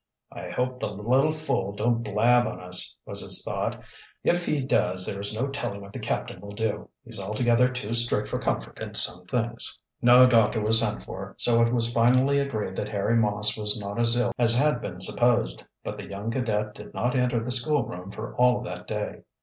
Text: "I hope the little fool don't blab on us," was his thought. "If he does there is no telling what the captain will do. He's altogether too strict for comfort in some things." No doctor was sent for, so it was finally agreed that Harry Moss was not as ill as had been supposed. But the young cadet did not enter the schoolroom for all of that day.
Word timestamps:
"I 0.31 0.49
hope 0.49 0.79
the 0.79 0.89
little 0.91 1.29
fool 1.29 1.73
don't 1.73 2.01
blab 2.01 2.47
on 2.47 2.59
us," 2.59 2.95
was 3.05 3.21
his 3.21 3.43
thought. 3.43 3.83
"If 4.23 4.47
he 4.47 4.59
does 4.63 5.05
there 5.05 5.21
is 5.21 5.31
no 5.31 5.49
telling 5.49 5.79
what 5.81 5.93
the 5.93 5.99
captain 5.99 6.41
will 6.41 6.49
do. 6.53 6.89
He's 7.05 7.19
altogether 7.19 7.69
too 7.69 7.93
strict 7.93 8.27
for 8.27 8.39
comfort 8.39 8.79
in 8.79 8.95
some 8.95 9.25
things." 9.25 9.79
No 10.01 10.25
doctor 10.25 10.59
was 10.59 10.79
sent 10.79 11.03
for, 11.03 11.35
so 11.37 11.61
it 11.61 11.71
was 11.71 11.93
finally 11.93 12.39
agreed 12.39 12.75
that 12.77 12.89
Harry 12.89 13.15
Moss 13.15 13.55
was 13.55 13.79
not 13.79 13.99
as 13.99 14.17
ill 14.17 14.31
as 14.39 14.55
had 14.55 14.81
been 14.81 14.99
supposed. 15.01 15.63
But 15.83 15.97
the 15.97 16.09
young 16.09 16.31
cadet 16.31 16.73
did 16.73 16.95
not 16.95 17.15
enter 17.15 17.43
the 17.43 17.51
schoolroom 17.51 18.09
for 18.09 18.35
all 18.37 18.57
of 18.57 18.63
that 18.63 18.87
day. 18.87 19.21